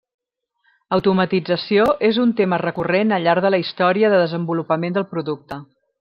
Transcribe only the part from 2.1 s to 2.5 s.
un